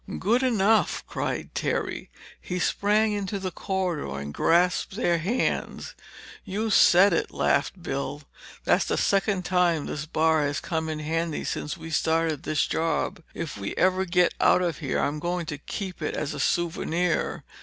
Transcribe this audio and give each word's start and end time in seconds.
"Good 0.17 0.41
enough!" 0.41 1.03
cried 1.05 1.53
Terry. 1.53 2.09
He 2.41 2.57
sprang 2.57 3.11
into 3.11 3.37
the 3.37 3.51
corridor 3.51 4.17
and 4.17 4.33
grasped 4.33 4.95
their 4.95 5.19
hands. 5.19 5.93
"You 6.43 6.71
said 6.71 7.13
it," 7.13 7.29
laughed 7.29 7.83
Bill. 7.83 8.23
"That's 8.63 8.85
the 8.85 8.97
second 8.97 9.45
time 9.45 9.85
this 9.85 10.07
bar 10.07 10.41
has 10.41 10.59
come 10.59 10.89
in 10.89 10.97
handy 11.01 11.43
since 11.43 11.77
we 11.77 11.91
started 11.91 12.41
this 12.41 12.65
job. 12.65 13.21
If 13.35 13.57
we 13.59 13.75
ever 13.75 14.05
get 14.05 14.33
out 14.39 14.63
of 14.63 14.79
here 14.79 14.97
I'm 14.97 15.19
going 15.19 15.45
to 15.45 15.59
keep 15.59 16.01
it 16.01 16.15
as 16.15 16.33
a 16.33 16.39
souvenir." 16.39 17.43